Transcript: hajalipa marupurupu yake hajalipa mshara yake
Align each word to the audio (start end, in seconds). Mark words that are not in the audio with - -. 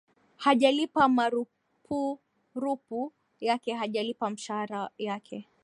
hajalipa 0.37 1.09
marupurupu 1.09 3.13
yake 3.41 3.73
hajalipa 3.73 4.29
mshara 4.29 4.89
yake 4.97 5.47